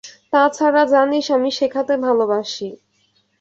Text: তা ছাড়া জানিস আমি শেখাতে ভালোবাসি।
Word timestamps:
তা 0.33 0.41
ছাড়া 0.49 0.83
জানিস 0.85 1.25
আমি 1.31 1.49
শেখাতে 1.51 1.93
ভালোবাসি। 1.97 2.67